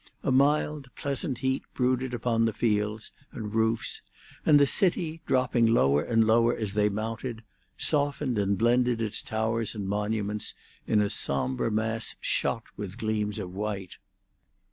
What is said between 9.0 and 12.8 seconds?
towers and monuments in a sombre mass shot